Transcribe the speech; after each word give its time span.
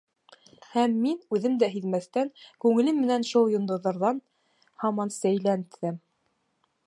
Һәм 0.75 0.93
мин, 1.01 1.19
үҙем 1.37 1.57
дә 1.63 1.67
һиҙмәҫтән, 1.73 2.31
күңелем 2.65 2.97
менән 3.03 3.27
шул 3.33 3.53
йондоҙҙарҙан 3.55 4.23
һаман 4.85 5.15
сәйлән 5.19 5.69
теҙәм. 5.77 6.01